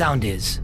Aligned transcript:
sound 0.00 0.22
is. 0.22 0.62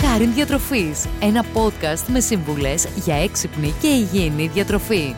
Χάριν 0.00 0.34
Διατροφής, 0.34 1.06
ένα 1.20 1.44
podcast 1.54 2.04
με 2.06 2.20
σύμβουλες 2.20 2.88
για 2.94 3.14
έξυπνη 3.14 3.74
και 3.80 3.86
υγιεινή 3.86 4.46
διατροφή. 4.46 5.14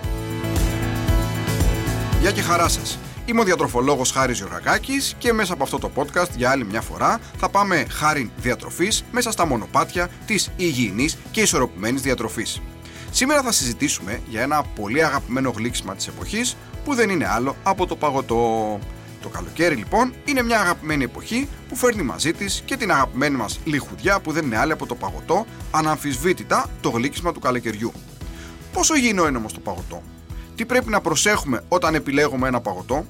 Γεια 2.20 2.30
και 2.30 2.40
χαρά 2.40 2.68
σας. 2.68 2.98
Είμαι 3.26 3.40
ο 3.40 3.44
διατροφολόγος 3.44 4.10
Χάρης 4.10 4.38
Γιωργακάκης 4.38 5.14
και 5.18 5.32
μέσα 5.32 5.52
από 5.52 5.62
αυτό 5.62 5.78
το 5.78 5.90
podcast 5.94 6.30
για 6.36 6.50
άλλη 6.50 6.64
μια 6.64 6.80
φορά 6.80 7.20
θα 7.36 7.48
πάμε 7.48 7.86
χάριν 7.90 8.30
διατροφής 8.36 9.04
μέσα 9.12 9.30
στα 9.30 9.46
μονοπάτια 9.46 10.08
της 10.26 10.50
υγιεινής 10.56 11.16
και 11.30 11.40
ισορροπημένης 11.40 12.02
διατροφής. 12.02 12.60
Σήμερα 13.10 13.42
θα 13.42 13.52
συζητήσουμε 13.52 14.20
για 14.28 14.42
ένα 14.42 14.62
πολύ 14.62 15.04
αγαπημένο 15.04 15.52
γλύξιμα 15.56 15.94
της 15.94 16.06
εποχής 16.06 16.56
που 16.84 16.94
δεν 16.94 17.10
είναι 17.10 17.28
άλλο 17.28 17.56
από 17.62 17.86
το 17.86 17.96
παγωτό. 17.96 18.78
Το 19.22 19.28
καλοκαίρι 19.28 19.74
λοιπόν 19.74 20.14
είναι 20.24 20.42
μια 20.42 20.60
αγαπημένη 20.60 21.04
εποχή 21.04 21.48
που 21.68 21.76
φέρνει 21.76 22.02
μαζί 22.02 22.32
της 22.32 22.62
και 22.64 22.76
την 22.76 22.90
αγαπημένη 22.90 23.36
μας 23.36 23.60
λιχουδιά 23.64 24.20
που 24.20 24.32
δεν 24.32 24.44
είναι 24.44 24.58
άλλη 24.58 24.72
από 24.72 24.86
το 24.86 24.94
παγωτό, 24.94 25.46
αναμφισβήτητα 25.70 26.70
το 26.80 26.90
γλύκισμα 26.90 27.32
του 27.32 27.40
καλοκαιριού. 27.40 27.92
Πόσο 28.72 28.94
υγιεινό 28.94 29.26
είναι 29.26 29.36
όμως 29.36 29.52
το 29.52 29.60
παγωτό, 29.60 30.02
τι 30.54 30.64
πρέπει 30.64 30.90
να 30.90 31.00
προσέχουμε 31.00 31.64
όταν 31.68 31.94
επιλέγουμε 31.94 32.48
ένα 32.48 32.60
παγωτό, 32.60 33.06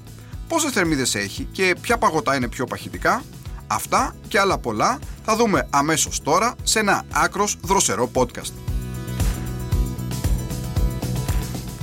πόσες 0.48 0.72
θερμίδες 0.72 1.14
έχει 1.14 1.48
και 1.52 1.74
ποια 1.80 1.98
παγωτά 1.98 2.36
είναι 2.36 2.48
πιο 2.48 2.64
παχυτικά, 2.64 3.22
αυτά 3.66 4.14
και 4.28 4.38
άλλα 4.38 4.58
πολλά 4.58 4.98
θα 5.24 5.36
δούμε 5.36 5.66
αμέσως 5.70 6.22
τώρα 6.22 6.54
σε 6.62 6.78
ένα 6.78 7.04
άκρος 7.12 7.56
δροσερό 7.62 8.10
podcast. 8.14 8.52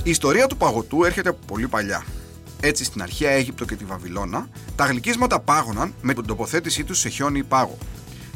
Η 0.02 0.10
ιστορία 0.10 0.46
του 0.46 0.56
παγωτού 0.56 1.04
έρχεται 1.04 1.28
από 1.28 1.38
πολύ 1.46 1.68
παλιά. 1.68 2.04
Έτσι, 2.60 2.84
στην 2.84 3.02
αρχαία 3.02 3.30
Αίγυπτο 3.30 3.64
και 3.64 3.74
τη 3.74 3.84
Βαβυλώνα, 3.84 4.48
τα 4.76 4.84
γλυκίσματα 4.84 5.40
πάγωναν 5.40 5.94
με 6.02 6.14
την 6.14 6.26
τοποθέτησή 6.26 6.84
τους 6.84 6.98
σε 6.98 7.08
χιόνι 7.08 7.38
ή 7.38 7.44
πάγο. 7.44 7.78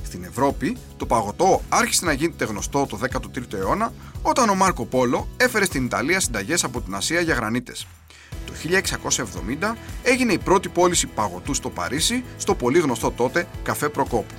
Στην 0.04 0.24
Ευρώπη, 0.24 0.76
το 0.96 1.06
παγωτό 1.06 1.62
άρχισε 1.68 2.04
να 2.04 2.12
γίνεται 2.12 2.44
γνωστό 2.44 2.86
το 2.86 2.98
13ο 3.02 3.52
αιώνα 3.54 3.92
όταν 4.22 4.48
ο 4.48 4.54
Μάρκο 4.54 4.84
Πόλο 4.84 5.28
έφερε 5.36 5.64
στην 5.64 5.84
Ιταλία 5.84 6.20
συνταγές 6.20 6.64
από 6.64 6.80
την 6.80 6.94
Ασία 6.94 7.20
για 7.20 7.34
γρανίτες. 7.34 7.86
Το 8.46 8.52
1670 9.62 9.74
έγινε 10.02 10.32
η 10.32 10.38
πρώτη 10.38 10.68
πώληση 10.68 11.06
παγωτού 11.06 11.54
στο 11.54 11.70
Παρίσι, 11.70 12.24
στο 12.36 12.54
πολύ 12.54 12.78
γνωστό 12.78 13.10
τότε 13.10 13.48
καφέ 13.62 13.88
Προκόπου. 13.88 14.34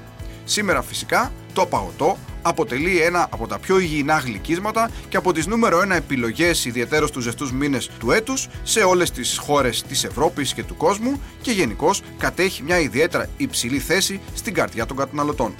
Σήμερα 0.46 0.82
φυσικά 0.82 1.32
το 1.54 1.66
παγωτό 1.66 2.18
αποτελεί 2.42 3.02
ένα 3.02 3.28
από 3.30 3.48
τα 3.48 3.60
πιο 3.60 3.80
υγιεινά 3.80 4.18
γλυκίσματα 4.18 4.90
και 5.10 5.18
από 5.18 5.34
τις 5.34 5.48
νούμερο 5.48 5.80
1 5.80 5.90
επιλογές 5.90 6.66
ιδιαίτερως 6.66 7.12
τους 7.12 7.24
ζεστούς 7.24 7.52
μήνες 7.52 7.90
του 8.00 8.12
έτους 8.12 8.48
σε 8.64 8.80
όλες 8.80 9.12
τις 9.12 9.38
χώρες 9.38 9.84
της 9.84 10.04
Ευρώπης 10.04 10.54
και 10.54 10.64
του 10.64 10.78
κόσμου 10.78 11.22
και 11.42 11.52
γενικώς 11.52 12.02
κατέχει 12.18 12.64
μια 12.64 12.80
ιδιαίτερα 12.80 13.30
υψηλή 13.38 13.80
θέση 13.80 14.20
στην 14.34 14.54
καρδιά 14.54 14.86
των 14.86 14.98
καταναλωτών. 14.98 15.56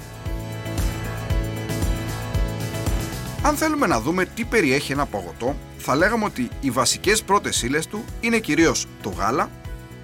Αν 3.42 3.56
θέλουμε 3.56 3.86
να 3.86 4.00
δούμε 4.00 4.24
τι 4.24 4.44
περιέχει 4.44 4.92
ένα 4.92 5.06
παγωτό, 5.06 5.56
θα 5.78 5.96
λέγαμε 5.96 6.24
ότι 6.24 6.48
οι 6.60 6.70
βασικές 6.70 7.22
πρώτες 7.22 7.62
ύλες 7.62 7.86
του 7.86 8.04
είναι 8.20 8.38
κυρίως 8.38 8.86
το 9.02 9.08
γάλα, 9.08 9.50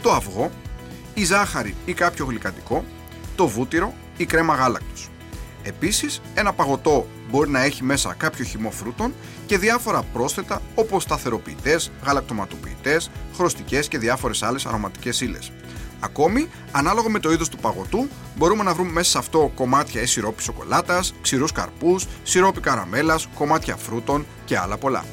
το 0.03 0.11
αυγό, 0.11 0.51
η 1.15 1.25
ζάχαρη 1.25 1.75
ή 1.85 1.93
κάποιο 1.93 2.25
γλυκαντικό, 2.25 2.85
το 3.37 3.49
βούτυρο, 3.49 3.95
η 4.17 4.25
κρέμα 4.25 4.55
γάλακτος. 4.55 5.09
Επίσης, 5.63 6.21
ένα 6.35 6.53
παγωτό 6.53 7.07
μπορεί 7.31 7.51
να 7.51 7.63
έχει 7.63 7.85
μέσα 7.85 8.15
κάποιο 8.19 8.45
χυμό 8.45 8.71
φρούτων 8.71 9.15
και 9.47 9.59
διάφορα 9.59 10.03
πρόσθετα 10.03 10.63
όπως 10.75 11.03
σταθεροποιητές, 11.03 11.91
γαλακτοματοποιητές, 12.05 13.11
χρωστικές 13.35 13.89
και 13.89 13.99
διάφορες 13.99 14.43
άλλες 14.43 14.67
αρωματικές 14.67 15.21
ύλες. 15.21 15.53
Ακόμη, 16.01 16.49
ανάλογα 16.73 17.09
με 17.09 17.19
το 17.19 17.33
είδος 17.33 17.49
του 17.49 17.57
παγωτού, 17.57 18.09
μπορούμε 18.37 18.63
να 18.63 18.75
βρούμε 18.75 18.91
μέσα 18.91 19.11
σε 19.11 19.19
αυτό 19.19 19.53
κομμάτια 19.55 20.03
ή 20.03 20.07
σιρόπι 20.07 20.43
σοκολάτας, 20.43 21.15
ξηρούς 21.23 21.53
καρπούς, 21.53 22.07
σιρόπι 22.23 22.61
καραμέλας, 22.61 23.29
κομμάτια 23.35 23.77
φρούτων 23.77 24.27
και 24.45 24.59
άλλα 24.59 24.77
πολλά. 24.77 25.05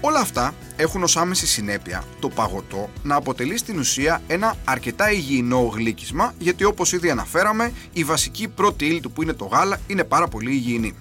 Όλα 0.00 0.20
αυτά 0.20 0.54
έχουν 0.76 1.02
ως 1.02 1.16
άμεση 1.16 1.46
συνέπεια 1.46 2.04
το 2.20 2.28
παγωτό 2.28 2.90
να 3.02 3.14
αποτελεί 3.14 3.58
στην 3.58 3.78
ουσία 3.78 4.22
ένα 4.26 4.54
αρκετά 4.64 5.12
υγιεινό 5.12 5.70
γλύκισμα 5.74 6.34
γιατί 6.38 6.64
όπως 6.64 6.92
ήδη 6.92 7.10
αναφέραμε 7.10 7.72
η 7.92 8.04
βασική 8.04 8.48
πρώτη 8.48 8.84
ύλη 8.84 9.00
του 9.00 9.10
που 9.10 9.22
είναι 9.22 9.32
το 9.32 9.44
γάλα 9.44 9.80
είναι 9.86 10.04
πάρα 10.04 10.28
πολύ 10.28 10.50
υγιεινή. 10.50 10.94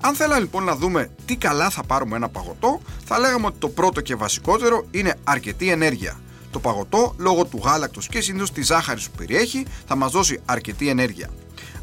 Αν 0.00 0.14
θέλαμε 0.14 0.40
λοιπόν 0.40 0.64
να 0.64 0.76
δούμε 0.76 1.10
τι 1.24 1.36
καλά 1.36 1.70
θα 1.70 1.82
πάρουμε 1.82 2.16
ένα 2.16 2.28
παγωτό, 2.28 2.80
θα 3.04 3.18
λέγαμε 3.18 3.46
ότι 3.46 3.58
το 3.58 3.68
πρώτο 3.68 4.00
και 4.00 4.14
βασικότερο 4.14 4.86
είναι 4.90 5.14
αρκετή 5.24 5.70
ενέργεια. 5.70 6.20
Το 6.50 6.58
παγωτό, 6.58 7.14
λόγω 7.18 7.44
του 7.44 7.60
γάλακτος 7.64 8.08
και 8.08 8.20
συνήθως 8.20 8.52
της 8.52 8.66
ζάχαρης 8.66 9.10
που 9.10 9.16
περιέχει, 9.16 9.66
θα 9.86 9.96
μας 9.96 10.12
δώσει 10.12 10.40
αρκετή 10.44 10.88
ενέργεια. 10.88 11.30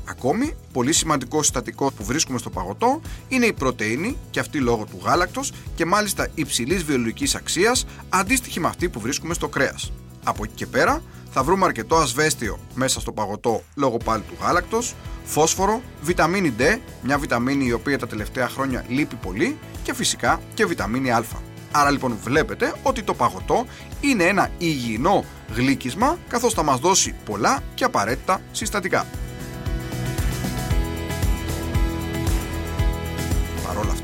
Ακόμη, 0.08 0.56
πολύ 0.74 0.94
σημαντικό 0.94 1.44
συστατικό 1.44 1.92
που 1.92 2.04
βρίσκουμε 2.04 2.38
στο 2.38 2.50
παγωτό 2.50 3.02
είναι 3.28 3.46
η 3.46 3.54
πρωτεΐνη 3.54 4.18
και 4.30 4.40
αυτή 4.40 4.60
λόγω 4.60 4.86
του 4.86 5.00
γάλακτος 5.04 5.52
και 5.76 5.86
μάλιστα 5.86 6.28
υψηλής 6.36 6.84
βιολογικής 6.84 7.36
αξίας 7.36 7.86
αντίστοιχη 8.10 8.60
με 8.60 8.68
αυτή 8.68 8.90
που 8.90 9.00
βρίσκουμε 9.00 9.34
στο 9.34 9.48
κρέας. 9.48 9.92
Από 10.24 10.44
εκεί 10.44 10.54
και 10.54 10.66
πέρα 10.66 11.02
θα 11.32 11.44
βρούμε 11.44 11.66
αρκετό 11.66 11.96
ασβέστιο 11.96 12.60
μέσα 12.74 13.00
στο 13.00 13.12
παγωτό 13.12 13.62
λόγω 13.76 13.98
πάλι 13.98 14.24
του 14.24 14.36
γάλακτος, 14.42 14.96
φόσφορο, 15.26 15.82
βιταμίνη 16.02 16.54
D, 16.60 16.80
μια 17.04 17.18
βιταμίνη 17.18 17.66
η 17.66 17.72
οποία 17.72 17.98
τα 17.98 18.08
τελευταία 18.08 18.50
χρόνια 18.50 18.86
λείπει 18.88 19.16
πολύ 19.16 19.58
και 19.84 19.94
φυσικά 19.94 20.42
και 20.54 20.66
βιταμίνη 20.66 21.12
Α. 21.12 21.26
Άρα 21.72 21.92
λοιπόν 21.92 22.18
βλέπετε 22.24 22.74
ότι 22.84 23.04
το 23.04 23.14
παγωτό 23.14 23.66
είναι 24.02 24.24
ένα 24.24 24.50
υγιεινό 24.58 25.26
γλύκισμα 25.56 26.18
καθώς 26.28 26.54
θα 26.54 26.64
μας 26.64 26.80
δώσει 26.80 27.16
πολλά 27.26 27.64
και 27.76 27.84
απαραίτητα 27.84 28.42
συστατικά. 28.52 29.06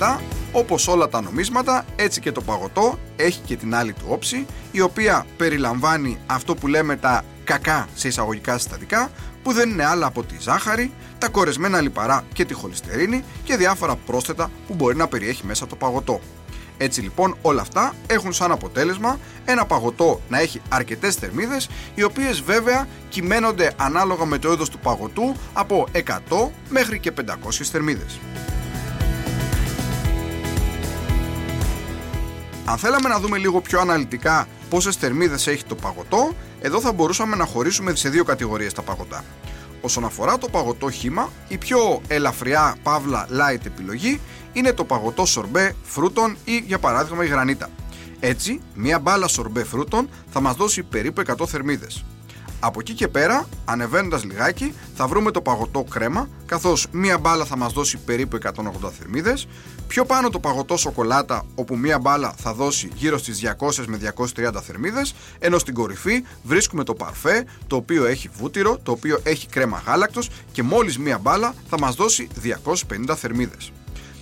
Παρ' 0.02 0.10
όλα 0.10 0.20
αυτά, 0.20 0.26
όπως 0.52 0.88
όλα 0.88 1.10
τα 1.10 1.22
νομίσματα, 1.22 1.86
έτσι 1.96 2.20
και 2.20 2.32
το 2.32 2.42
παγωτό 2.42 3.00
έχει 3.16 3.40
και 3.40 3.56
την 3.56 3.76
άλλη 3.76 3.94
του 3.94 4.06
όψη, 4.08 4.46
η 4.72 4.82
οποία 4.82 5.26
περιλαμβάνει 5.38 6.18
αυτό 6.26 6.56
που 6.56 6.68
λέμε 6.68 6.96
τα 6.96 7.24
κακά 7.44 7.88
σε 7.94 8.08
εισαγωγικά 8.08 8.58
συστατικά, 8.58 9.12
που 9.44 9.54
δεν 9.54 9.70
είναι 9.70 9.86
άλλα 9.86 10.06
από 10.06 10.24
τη 10.24 10.36
ζάχαρη, 10.40 10.94
τα 11.18 11.30
κορεσμένα 11.30 11.82
λιπαρά 11.82 12.24
και 12.34 12.46
τη 12.46 12.54
χολυστερίνη 12.54 13.24
και 13.44 13.58
διάφορα 13.58 13.96
πρόσθετα 13.96 14.52
που 14.68 14.74
μπορεί 14.74 14.96
να 14.96 15.08
περιέχει 15.08 15.46
μέσα 15.46 15.68
το 15.68 15.76
παγωτό. 15.76 16.20
Έτσι 16.78 17.02
λοιπόν 17.02 17.38
όλα 17.42 17.62
αυτά 17.62 17.94
έχουν 18.08 18.34
σαν 18.34 18.52
αποτέλεσμα 18.52 19.20
ένα 19.46 19.66
παγωτό 19.66 20.22
να 20.30 20.40
έχει 20.40 20.62
αρκετές 20.70 21.16
θερμίδες 21.16 21.70
οι 21.96 22.04
οποίες 22.04 22.42
βέβαια 22.42 22.88
κυμαίνονται 23.10 23.74
ανάλογα 23.78 24.26
με 24.26 24.38
το 24.38 24.52
είδος 24.52 24.70
του 24.70 24.80
παγωτού 24.80 25.36
από 25.54 25.88
100 25.94 26.00
μέχρι 26.70 27.00
και 27.00 27.12
500 27.26 27.34
θερμίδες. 27.72 28.20
Αν 32.72 32.78
θέλαμε 32.78 33.09
να 33.09 33.20
δούμε 33.20 33.38
λίγο 33.38 33.62
πιο 33.62 33.80
αναλυτικά 33.80 34.48
πόσες 34.70 34.96
θερμίδες 34.96 35.48
έχει 35.48 35.64
το 35.64 35.76
παγωτό, 35.76 36.36
εδώ 36.62 36.82
θα 36.82 36.92
μπορούσαμε 36.92 37.36
να 37.36 37.46
χωρίσουμε 37.46 37.96
σε 37.96 38.09
δύο 38.09 38.24
κατηγορίες 38.24 38.74
τα 38.74 38.82
παγωτά. 38.82 39.24
Όσον 39.82 40.06
αφορά 40.06 40.38
το 40.38 40.50
παγωτό 40.50 40.90
χύμα, 40.90 41.30
η 41.48 41.58
πιο 41.58 42.02
ελαφριά 42.08 42.76
παύλα 42.84 43.28
light 43.30 43.66
επιλογή 43.66 44.20
είναι 44.54 44.74
το 44.74 44.84
παγωτό 44.84 45.26
σορμπέ 45.26 45.76
φρούτων 45.84 46.38
ή 46.46 46.58
για 46.58 46.80
παράδειγμα 46.80 47.24
η 47.24 47.28
γρανίτα. 47.28 47.70
Έτσι, 48.20 48.62
μία 48.74 49.00
μπάλα 49.00 49.28
σορμπέ 49.28 49.64
φρούτων 49.64 50.09
θα 50.32 50.42
μας 50.42 50.56
δώσει 50.56 50.84
περίπου 50.84 51.22
100 51.40 51.48
θερμίδες. 51.48 52.06
Από 52.64 52.80
εκεί 52.80 52.94
και 52.94 53.08
πέρα, 53.08 53.48
ανεβαίνοντας 53.66 54.24
λιγάκι, 54.24 54.74
θα 54.96 55.08
βρούμε 55.08 55.32
το 55.32 55.42
παγωτό 55.42 55.84
κρέμα, 55.90 56.30
καθώς 56.46 56.88
μία 56.92 57.18
μπάλα 57.18 57.46
θα 57.46 57.58
μας 57.58 57.74
δώσει 57.74 57.98
περίπου 57.98 58.36
180 58.36 58.92
θερμίδες. 59.00 59.48
Πιο 59.88 60.06
πάνω 60.06 60.30
το 60.30 60.40
παγωτό 60.40 60.78
σοκολάτα, 60.78 61.46
όπου 61.56 61.78
μία 61.78 62.00
μπάλα 62.00 62.34
θα 62.38 62.54
δώσει 62.54 62.90
γύρω 62.96 63.18
στις 63.18 63.40
200 63.40 63.86
με 63.88 63.98
230 63.98 64.62
θερμίδες. 64.62 65.14
Ενώ 65.40 65.58
στην 65.60 65.74
κορυφή 65.74 66.24
βρίσκουμε 66.44 66.84
το 66.84 66.94
παρφέ, 66.94 67.46
το 67.68 67.76
οποίο 67.76 68.06
έχει 68.06 68.30
βούτυρο, 68.38 68.78
το 68.84 68.91
οποίο 68.91 69.20
έχει 69.24 69.47
κρέμα 69.47 69.84
γάλακτος 69.85 70.30
και 70.52 70.64
μόλις 70.64 70.97
μία 70.97 71.18
μπάλα 71.18 71.53
θα 71.70 71.80
μας 71.80 71.96
δώσει 71.96 72.28
250 72.35 73.16
θερμίδες. 73.16 73.72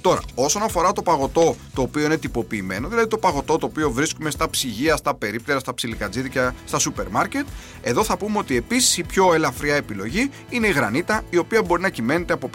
Τώρα, 0.01 0.21
όσον 0.35 0.63
αφορά 0.63 0.91
το 0.91 1.01
παγωτό 1.01 1.55
το 1.73 1.81
οποίο 1.81 2.05
είναι 2.05 2.17
τυποποιημένο, 2.17 2.87
δηλαδή 2.87 3.07
το 3.07 3.17
παγωτό 3.17 3.57
το 3.57 3.65
οποίο 3.65 3.91
βρίσκουμε 3.91 4.29
στα 4.29 4.49
ψυγεία, 4.49 4.97
στα 4.97 5.15
περίπτερα, 5.15 5.59
στα 5.59 5.73
ψιλικατζίδικα, 5.73 6.55
στα 6.65 6.79
σούπερ 6.79 7.07
μάρκετ, 7.09 7.45
εδώ 7.81 8.03
θα 8.03 8.17
πούμε 8.17 8.37
ότι 8.37 8.55
επίσης 8.55 8.97
η 8.97 9.03
πιο 9.03 9.33
ελαφριά 9.33 9.75
επιλογή 9.75 10.29
είναι 10.49 10.67
η 10.67 10.71
γρανίτα, 10.71 11.21
η 11.29 11.37
οποία 11.37 11.61
μπορεί 11.61 11.81
να 11.81 11.89
κυμαίνεται 11.89 12.33
από 12.33 12.49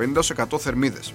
50-100 0.55 0.59
θερμίδες. 0.59 1.13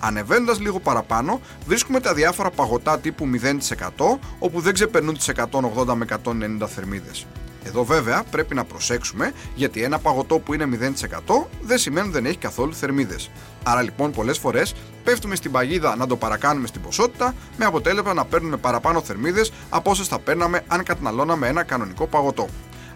Ανεβαίνοντας 0.00 0.60
λίγο 0.60 0.80
παραπάνω, 0.80 1.40
βρίσκουμε 1.66 2.00
τα 2.00 2.14
διάφορα 2.14 2.50
παγωτά 2.50 2.98
τύπου 2.98 3.26
0% 3.26 4.18
όπου 4.38 4.60
δεν 4.60 4.74
ξεπερνούν 4.74 5.16
τις 5.16 5.28
180 5.28 5.94
με 5.94 6.04
190 6.04 6.66
θερμίδες. 6.66 7.26
Εδώ 7.68 7.84
βέβαια 7.84 8.22
πρέπει 8.30 8.54
να 8.54 8.64
προσέξουμε 8.64 9.32
γιατί 9.54 9.82
ένα 9.82 9.98
παγωτό 9.98 10.38
που 10.38 10.54
είναι 10.54 10.68
0% 10.80 11.46
δεν 11.60 11.78
σημαίνει 11.78 12.06
ότι 12.06 12.14
δεν 12.14 12.26
έχει 12.26 12.38
καθόλου 12.38 12.74
θερμίδες. 12.74 13.30
Άρα 13.62 13.82
λοιπόν 13.82 14.10
πολλές 14.10 14.38
φορές 14.38 14.74
πέφτουμε 15.04 15.36
στην 15.36 15.50
παγίδα 15.50 15.96
να 15.96 16.06
το 16.06 16.16
παρακάνουμε 16.16 16.66
στην 16.66 16.80
ποσότητα 16.80 17.34
με 17.56 17.64
αποτέλεσμα 17.64 18.14
να 18.14 18.24
παίρνουμε 18.24 18.56
παραπάνω 18.56 19.00
θερμίδες 19.00 19.52
από 19.70 19.90
όσες 19.90 20.06
θα 20.06 20.18
παίρναμε 20.18 20.64
αν 20.66 20.82
καταναλώναμε 20.82 21.48
ένα 21.48 21.62
κανονικό 21.62 22.06
παγωτό. 22.06 22.48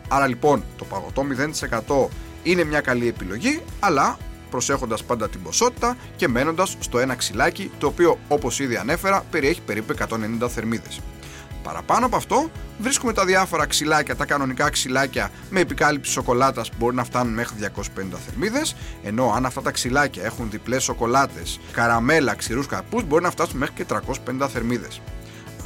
Άρα 0.08 0.26
λοιπόν 0.26 0.64
το 0.76 0.84
παγωτό 0.84 1.26
0% 2.08 2.08
είναι 2.42 2.64
μια 2.64 2.80
καλή 2.80 3.08
επιλογή 3.08 3.62
αλλά 3.80 4.18
προσέχοντας 4.50 5.04
πάντα 5.04 5.28
την 5.28 5.42
ποσότητα 5.42 5.96
και 6.16 6.28
μένοντας 6.28 6.76
στο 6.78 6.98
ένα 6.98 7.14
ξυλάκι 7.14 7.70
το 7.78 7.86
οποίο 7.86 8.18
όπως 8.28 8.60
ήδη 8.60 8.76
ανέφερα 8.76 9.24
περιέχει 9.30 9.60
περίπου 9.60 9.94
190 10.42 10.48
θερμίδες. 10.48 11.00
Παραπάνω 11.62 12.06
από 12.06 12.16
αυτό, 12.16 12.50
βρίσκουμε 12.78 13.12
τα 13.12 13.24
διάφορα 13.24 13.66
ξυλάκια, 13.66 14.16
τα 14.16 14.24
κανονικά 14.24 14.70
ξυλάκια 14.70 15.30
με 15.50 15.60
επικάλυψη 15.60 16.12
σοκολάτας 16.12 16.68
που 16.68 16.76
μπορεί 16.78 16.96
να 16.96 17.04
φτάνουν 17.04 17.32
μέχρι 17.32 17.56
250 17.56 18.18
θερμίδες, 18.26 18.76
ενώ 19.02 19.32
αν 19.36 19.46
αυτά 19.46 19.62
τα 19.62 19.70
ξυλάκια 19.70 20.24
έχουν 20.24 20.50
διπλές 20.50 20.82
σοκολάτες, 20.82 21.60
καραμέλα, 21.72 22.34
ξηρούς 22.34 22.66
καρπούς, 22.66 23.04
μπορεί 23.04 23.22
να 23.22 23.30
φτάσουν 23.30 23.58
μέχρι 23.58 23.74
και 23.74 23.84
350 23.84 24.48
θερμίδες. 24.48 25.00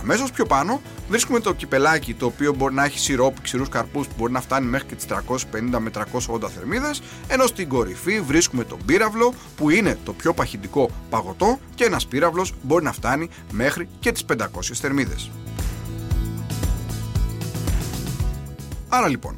Αμέσως 0.00 0.30
πιο 0.30 0.46
πάνω 0.46 0.80
βρίσκουμε 1.08 1.40
το 1.40 1.54
κυπελάκι 1.54 2.14
το 2.14 2.26
οποίο 2.26 2.54
μπορεί 2.54 2.74
να 2.74 2.84
έχει 2.84 2.98
σιρόπι, 2.98 3.40
ξηρούς 3.40 3.68
καρπούς 3.68 4.06
που 4.06 4.14
μπορεί 4.16 4.32
να 4.32 4.40
φτάνει 4.40 4.66
μέχρι 4.66 4.88
και 4.88 4.94
τις 4.94 5.06
350 5.06 5.78
με 5.78 5.90
380 5.90 6.48
θερμίδες 6.54 7.02
ενώ 7.28 7.46
στην 7.46 7.68
κορυφή 7.68 8.20
βρίσκουμε 8.20 8.64
τον 8.64 8.78
πύραυλο 8.86 9.34
που 9.56 9.70
είναι 9.70 9.98
το 10.04 10.12
πιο 10.12 10.34
παχυντικό 10.34 10.90
παγωτό 11.10 11.58
και 11.74 11.84
ένας 11.84 12.06
πύραυλος 12.06 12.54
μπορεί 12.62 12.84
να 12.84 12.92
φτάνει 12.92 13.28
μέχρι 13.52 13.88
και 14.00 14.12
τις 14.12 14.24
500 14.24 14.46
θερμίδες. 14.74 15.30
Άρα 18.96 19.08
λοιπόν, 19.08 19.36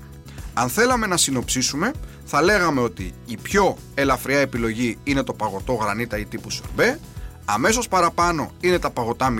αν 0.54 0.68
θέλαμε 0.68 1.06
να 1.06 1.16
συνοψίσουμε, 1.16 1.92
θα 2.24 2.42
λέγαμε 2.42 2.80
ότι 2.80 3.14
η 3.26 3.36
πιο 3.36 3.76
ελαφριά 3.94 4.38
επιλογή 4.38 4.98
είναι 5.04 5.22
το 5.22 5.32
παγωτό 5.32 5.72
γρανίτα 5.72 6.18
ή 6.18 6.24
τύπου 6.24 6.50
σορμπέ, 6.50 7.00
αμέσως 7.44 7.88
παραπάνω 7.88 8.50
είναι 8.60 8.78
τα 8.78 8.90
παγωτά 8.90 9.34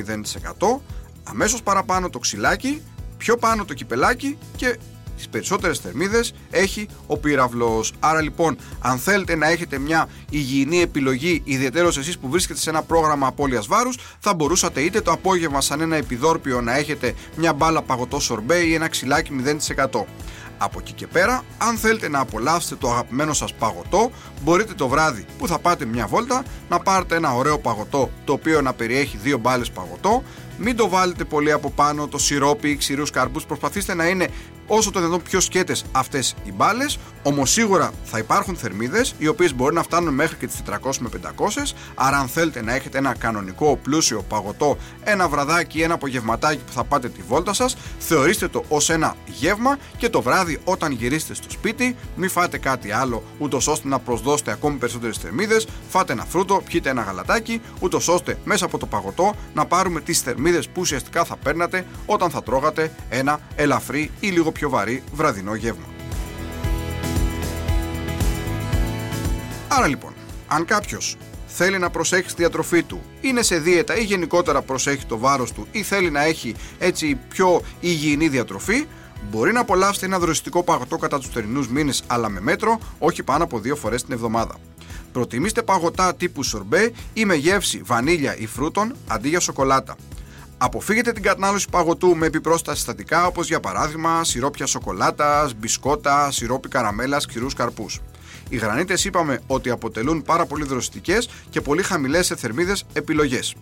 0%, 0.58 0.80
αμέσως 1.24 1.62
παραπάνω 1.62 2.10
το 2.10 2.18
ξυλάκι, 2.18 2.82
πιο 3.16 3.36
πάνω 3.36 3.64
το 3.64 3.74
κυπελάκι 3.74 4.38
και 4.56 4.78
τις 5.18 5.28
περισσότερες 5.28 5.78
θερμίδες 5.78 6.34
έχει 6.50 6.88
ο 7.06 7.16
πύραυλος. 7.16 7.92
Άρα 7.98 8.22
λοιπόν, 8.22 8.58
αν 8.80 8.98
θέλετε 8.98 9.36
να 9.36 9.48
έχετε 9.48 9.78
μια 9.78 10.08
υγιεινή 10.30 10.80
επιλογή, 10.80 11.42
ιδιαίτερως 11.44 11.98
εσείς 11.98 12.18
που 12.18 12.28
βρίσκετε 12.28 12.58
σε 12.58 12.70
ένα 12.70 12.82
πρόγραμμα 12.82 13.26
απώλειας 13.26 13.66
βάρους, 13.66 13.98
θα 14.18 14.34
μπορούσατε 14.34 14.80
είτε 14.80 15.00
το 15.00 15.12
απόγευμα 15.12 15.60
σαν 15.60 15.80
ένα 15.80 15.96
επιδόρπιο 15.96 16.60
να 16.60 16.76
έχετε 16.76 17.14
μια 17.36 17.52
μπάλα 17.52 17.82
παγωτό 17.82 18.20
σορμπέ 18.20 18.56
ή 18.56 18.74
ένα 18.74 18.88
ξυλάκι 18.88 19.32
0%. 19.32 20.06
Από 20.60 20.78
εκεί 20.78 20.92
και 20.92 21.06
πέρα, 21.06 21.42
αν 21.58 21.76
θέλετε 21.76 22.08
να 22.08 22.20
απολαύσετε 22.20 22.74
το 22.74 22.90
αγαπημένο 22.90 23.32
σας 23.32 23.54
παγωτό, 23.54 24.10
μπορείτε 24.42 24.74
το 24.74 24.88
βράδυ 24.88 25.24
που 25.38 25.46
θα 25.46 25.58
πάτε 25.58 25.84
μια 25.84 26.06
βόλτα 26.06 26.44
να 26.68 26.78
πάρετε 26.80 27.16
ένα 27.16 27.34
ωραίο 27.34 27.58
παγωτό 27.58 28.10
το 28.24 28.32
οποίο 28.32 28.60
να 28.60 28.72
περιέχει 28.72 29.16
δύο 29.16 29.38
μπάλες 29.38 29.70
παγωτό, 29.70 30.22
μην 30.58 30.76
το 30.76 30.88
βάλετε 30.88 31.24
πολύ 31.24 31.52
από 31.52 31.70
πάνω 31.70 32.06
το 32.06 32.18
σιρόπι 32.18 32.68
ή 32.70 32.76
ξηρούς 32.76 33.10
καρπούς, 33.10 33.44
προσπαθήστε 33.44 33.94
να 33.94 34.06
είναι 34.06 34.28
όσο 34.68 34.90
το 34.90 34.98
δυνατόν 34.98 35.22
πιο 35.22 35.40
σκέτες 35.40 35.84
αυτές 35.92 36.34
οι 36.44 36.52
μπάλες. 36.52 36.98
Όμως 37.22 37.50
σίγουρα 37.50 37.92
θα 38.04 38.18
υπάρχουν 38.18 38.56
θερμίδες 38.56 39.14
οι 39.18 39.26
οποίες 39.26 39.54
μπορεί 39.54 39.74
να 39.74 39.82
φτάνουν 39.82 40.14
μέχρι 40.14 40.36
και 40.36 40.46
τις 40.46 40.62
400 40.62 40.92
με 40.98 41.08
500. 41.08 41.74
Άρα, 41.94 42.18
αν 42.18 42.28
θέλετε 42.28 42.62
να 42.62 42.74
έχετε 42.74 42.98
ένα 42.98 43.14
κανονικό 43.14 43.78
πλούσιο 43.82 44.24
παγωτό, 44.28 44.76
ένα 45.04 45.28
βραδάκι 45.28 45.78
ή 45.78 45.82
ένα 45.82 45.94
απογευματάκι 45.94 46.60
που 46.66 46.72
θα 46.72 46.84
πάτε 46.84 47.08
τη 47.08 47.22
βόλτα 47.28 47.52
σας, 47.52 47.76
θεωρήστε 47.98 48.48
το 48.48 48.64
ως 48.68 48.90
ένα 48.90 49.16
γεύμα 49.26 49.78
και 49.96 50.08
το 50.08 50.22
βράδυ 50.22 50.60
όταν 50.64 50.92
γυρίσετε 50.92 51.34
στο 51.34 51.50
σπίτι, 51.50 51.96
μην 52.16 52.30
φάτε 52.30 52.58
κάτι 52.58 52.90
άλλο 52.92 53.22
ούτως 53.38 53.66
ώστε 53.66 53.88
να 53.88 53.98
προσδώσετε 53.98 54.52
ακόμη 54.52 54.76
περισσότερες 54.76 55.16
θερμίδες. 55.16 55.66
Φάτε 55.88 56.12
ένα 56.12 56.24
φρούτο, 56.24 56.62
πιείτε 56.68 56.90
ένα 56.90 57.02
γαλατάκι, 57.02 57.60
ούτως 57.80 58.08
ώστε 58.08 58.38
μέσα 58.44 58.64
από 58.64 58.78
το 58.78 58.86
παγωτό 58.86 59.34
να 59.54 59.66
πάρουμε 59.66 60.00
τις 60.00 60.20
θερμίδες 60.20 60.66
που 60.68 60.80
ουσιαστικά 60.80 61.24
θα 61.24 61.36
παίρνατε 61.36 61.86
όταν 62.06 62.30
θα 62.30 62.42
τρώγατε 62.42 62.92
ένα 63.08 63.40
ελαφρύ 63.56 64.10
ή 64.20 64.28
λίγο 64.28 64.52
πιο 64.58 64.68
βαρύ 64.68 65.02
βραδινό 65.12 65.54
γεύμα. 65.54 65.84
Άρα 69.68 69.86
λοιπόν, 69.86 70.12
αν 70.48 70.64
κάποιος 70.64 71.16
θέλει 71.46 71.78
να 71.78 71.90
προσέχει 71.90 72.26
τη 72.26 72.34
διατροφή 72.36 72.82
του, 72.82 73.00
είναι 73.20 73.42
σε 73.42 73.58
δίαιτα 73.58 73.96
ή 73.96 74.04
γενικότερα 74.04 74.62
προσέχει 74.62 75.06
το 75.06 75.18
βάρος 75.18 75.52
του 75.52 75.66
ή 75.70 75.82
θέλει 75.82 76.10
να 76.10 76.22
έχει 76.22 76.54
έτσι 76.78 77.18
πιο 77.28 77.62
υγιεινή 77.80 78.28
διατροφή, 78.28 78.86
μπορεί 79.30 79.52
να 79.52 79.60
απολαύσετε 79.60 80.06
ένα 80.06 80.18
δροσιστικό 80.18 80.62
παγωτό 80.62 80.96
κατά 80.96 81.18
τους 81.18 81.28
θερινούς 81.28 81.68
μήνες, 81.68 82.02
αλλά 82.06 82.28
με 82.28 82.40
μέτρο, 82.40 82.78
όχι 82.98 83.22
πάνω 83.22 83.44
από 83.44 83.58
δύο 83.58 83.76
φορές 83.76 84.04
την 84.04 84.12
εβδομάδα. 84.12 84.54
Προτιμήστε 85.12 85.62
παγωτά 85.62 86.14
τύπου 86.14 86.42
σορμπέ 86.42 86.92
ή 87.12 87.24
με 87.24 87.34
γεύση 87.34 87.80
βανίλια 87.84 88.36
ή 88.36 88.46
φρούτων 88.46 88.94
αντί 89.08 89.28
για 89.28 89.40
σοκολάτα. 89.40 89.96
Αποφύγετε 90.60 91.12
την 91.12 91.22
κατανάλωση 91.22 91.66
παγωτού 91.70 92.16
με 92.16 92.26
επιπρόσθετα 92.26 92.74
συστατικά 92.74 93.26
όπως 93.26 93.48
για 93.48 93.60
παράδειγμα 93.60 94.24
σιρόπια 94.24 94.66
σοκολάτας, 94.66 95.54
μπισκότα, 95.54 96.30
σιρόπι 96.30 96.68
καραμέλας, 96.68 97.26
ξηρού 97.26 97.46
καρπούς. 97.56 98.00
Οι 98.48 98.56
γρανίτες 98.56 99.04
είπαμε 99.04 99.40
ότι 99.46 99.70
αποτελούν 99.70 100.22
πάρα 100.22 100.46
πολύ 100.46 100.64
δροσιστικές 100.64 101.28
και 101.50 101.60
πολύ 101.60 101.82
χαμηλές 101.82 102.26
σε 102.26 102.36
θερμίδες 102.36 102.84
επιλογές. 102.92 103.54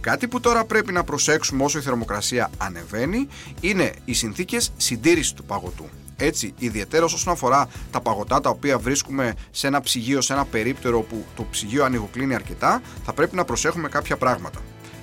Κάτι 0.00 0.28
που 0.28 0.40
τώρα 0.40 0.64
πρέπει 0.64 0.92
να 0.92 1.04
προσέξουμε 1.04 1.64
όσο 1.64 1.78
η 1.78 1.82
θερμοκρασία 1.82 2.50
ανεβαίνει 2.58 3.28
είναι 3.60 3.92
οι 4.04 4.12
συνθήκες 4.12 4.72
συντήρησης 4.76 5.32
του 5.32 5.44
παγωτού. 5.44 5.88
Έτσι, 6.16 6.54
ιδιαίτερα 6.58 7.04
όσον 7.04 7.32
αφορά 7.32 7.68
τα 7.90 8.00
παγωτά 8.00 8.40
τα 8.40 8.50
οποία 8.50 8.78
βρίσκουμε 8.78 9.34
σε 9.50 9.66
ένα 9.66 9.80
ψυγείο, 9.80 10.20
σε 10.20 10.32
ένα 10.32 10.44
περίπτερο 10.44 11.00
που 11.00 11.24
το 11.36 11.46
ψυγείο 11.50 11.84
ανοιγοκλίνει 11.84 12.34
αρκετά, 12.34 12.82
θα 13.04 13.12
πρέπει 13.12 13.36
να 13.36 13.44
προσέχουμε 13.44 13.88
κάποια 13.88 14.16
πράγματα. 14.16 14.60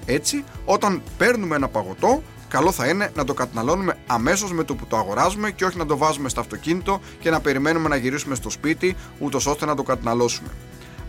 Έτσι, 0.09 0.43
όταν 0.65 1.01
παίρνουμε 1.17 1.55
ένα 1.55 1.67
παγωτό, 1.67 2.23
καλό 2.47 2.71
θα 2.71 2.87
είναι 2.87 3.11
να 3.15 3.23
το 3.23 3.33
καταναλώνουμε 3.33 3.97
αμέσως 4.07 4.51
με 4.51 4.63
το 4.63 4.75
που 4.75 4.85
το 4.85 4.97
αγοράζουμε 4.97 5.51
και 5.51 5.65
όχι 5.65 5.77
να 5.77 5.85
το 5.85 5.97
βάζουμε 5.97 6.29
στο 6.29 6.39
αυτοκίνητο 6.39 7.01
και 7.19 7.29
να 7.29 7.39
περιμένουμε 7.39 7.89
να 7.89 7.95
γυρίσουμε 7.95 8.35
στο 8.35 8.49
σπίτι, 8.49 8.95
ούτως 9.19 9.45
ώστε 9.45 9.65
να 9.65 9.75
το 9.75 9.83
καταναλώσουμε. 9.83 10.49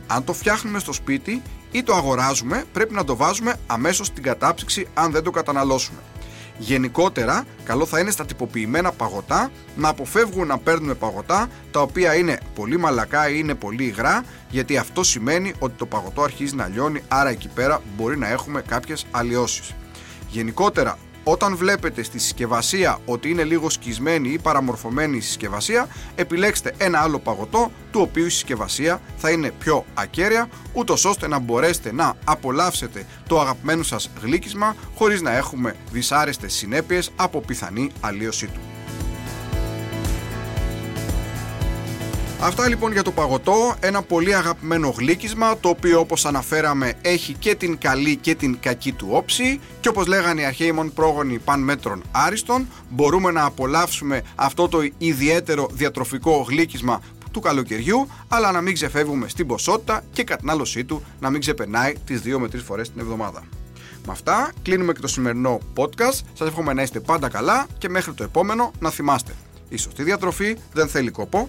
Αν 0.06 0.24
το 0.24 0.32
φτιάχνουμε 0.32 0.78
στο 0.78 0.92
σπίτι 0.92 1.42
ή 1.70 1.82
το 1.82 1.94
αγοράζουμε, 1.94 2.64
πρέπει 2.72 2.94
να 2.94 3.04
το 3.04 3.16
βάζουμε 3.16 3.54
αμέσως 3.66 4.06
στην 4.06 4.22
κατάψυξη 4.22 4.86
αν 4.94 5.12
δεν 5.12 5.22
το 5.22 5.30
καταναλώσουμε. 5.30 5.98
Γενικότερα, 6.58 7.44
καλό 7.64 7.86
θα 7.86 7.98
είναι 7.98 8.10
στα 8.10 8.24
τυποποιημένα 8.24 8.92
παγωτά 8.92 9.50
να 9.76 9.88
αποφεύγουν 9.88 10.46
να 10.46 10.58
παίρνουμε 10.58 10.94
παγωτά 10.94 11.48
τα 11.70 11.80
οποία 11.80 12.14
είναι 12.14 12.38
πολύ 12.54 12.76
μαλακά 12.76 13.28
ή 13.28 13.34
είναι 13.36 13.54
πολύ 13.54 13.84
υγρά, 13.84 14.24
γιατί 14.48 14.76
αυτό 14.76 15.02
σημαίνει 15.02 15.52
ότι 15.58 15.74
το 15.76 15.86
παγωτό 15.86 16.22
αρχίζει 16.22 16.54
να 16.54 16.66
λιώνει, 16.66 17.02
άρα 17.08 17.30
εκεί 17.30 17.48
πέρα 17.48 17.82
μπορεί 17.96 18.18
να 18.18 18.28
έχουμε 18.28 18.62
κάποιες 18.62 19.06
αλλοιώσεις. 19.10 19.74
Γενικότερα, 20.30 20.98
όταν 21.30 21.56
βλέπετε 21.56 22.02
στη 22.02 22.18
συσκευασία 22.18 22.98
ότι 23.04 23.30
είναι 23.30 23.44
λίγο 23.44 23.70
σκισμένη 23.70 24.28
ή 24.28 24.38
παραμορφωμένη 24.38 25.16
η 25.16 25.20
συσκευασία, 25.20 25.88
επιλέξτε 26.14 26.74
ένα 26.78 27.00
άλλο 27.00 27.18
παγωτό 27.18 27.70
του 27.90 28.00
οποίου 28.00 28.26
η 28.26 28.30
συσκευασία 28.30 29.00
θα 29.16 29.30
είναι 29.30 29.50
πιο 29.58 29.84
ακέραια, 29.94 30.48
ούτως 30.72 31.04
ώστε 31.04 31.28
να 31.28 31.38
μπορέσετε 31.38 31.92
να 31.92 32.14
απολαύσετε 32.24 33.06
το 33.26 33.40
αγαπημένο 33.40 33.82
σας 33.82 34.10
γλύκισμα 34.22 34.76
χωρίς 34.94 35.22
να 35.22 35.36
έχουμε 35.36 35.76
δυσάρεστες 35.92 36.52
συνέπειες 36.52 37.10
από 37.16 37.40
πιθανή 37.40 37.90
αλλίωσή 38.00 38.46
του. 38.46 38.67
Αυτά 42.40 42.68
λοιπόν 42.68 42.92
για 42.92 43.02
το 43.02 43.12
παγωτό, 43.12 43.74
ένα 43.80 44.02
πολύ 44.02 44.34
αγαπημένο 44.34 44.94
γλύκισμα 44.98 45.58
το 45.58 45.68
οποίο 45.68 46.00
όπως 46.00 46.24
αναφέραμε 46.24 46.92
έχει 47.02 47.32
και 47.32 47.54
την 47.54 47.78
καλή 47.78 48.16
και 48.16 48.34
την 48.34 48.58
κακή 48.60 48.92
του 48.92 49.08
όψη 49.10 49.60
και 49.80 49.88
όπως 49.88 50.06
λέγανε 50.06 50.40
οι 50.40 50.44
αρχαίοι 50.44 50.72
μόν 50.72 50.92
πρόγονοι 50.92 51.38
παν 51.38 51.60
μέτρων 51.60 52.02
άριστον 52.10 52.68
μπορούμε 52.88 53.30
να 53.30 53.44
απολαύσουμε 53.44 54.22
αυτό 54.34 54.68
το 54.68 54.88
ιδιαίτερο 54.98 55.68
διατροφικό 55.72 56.46
γλύκισμα 56.48 57.00
του 57.32 57.40
καλοκαιριού 57.40 58.08
αλλά 58.28 58.52
να 58.52 58.60
μην 58.60 58.74
ξεφεύγουμε 58.74 59.28
στην 59.28 59.46
ποσότητα 59.46 60.04
και 60.12 60.24
κατανάλωσή 60.24 60.84
του 60.84 61.02
να 61.20 61.30
μην 61.30 61.40
ξεπερνάει 61.40 61.92
τις 62.04 62.20
2 62.24 62.36
με 62.38 62.46
3 62.46 62.56
φορές 62.64 62.90
την 62.90 63.00
εβδομάδα. 63.00 63.42
Με 64.06 64.12
αυτά 64.12 64.52
κλείνουμε 64.62 64.92
και 64.92 65.00
το 65.00 65.08
σημερινό 65.08 65.58
podcast. 65.74 66.20
Σας 66.32 66.48
εύχομαι 66.48 66.72
να 66.72 66.82
είστε 66.82 67.00
πάντα 67.00 67.28
καλά 67.28 67.66
και 67.78 67.88
μέχρι 67.88 68.12
το 68.12 68.24
επόμενο 68.24 68.70
να 68.78 68.90
θυμάστε. 68.90 69.32
Η 69.68 69.76
σωστή 69.76 70.02
διατροφή 70.02 70.56
δεν 70.72 70.88
θέλει 70.88 71.10
κόπο, 71.10 71.48